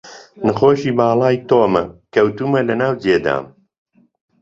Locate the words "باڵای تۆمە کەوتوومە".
0.97-2.61